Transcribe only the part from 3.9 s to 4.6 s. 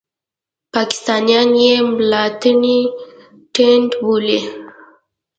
بولي.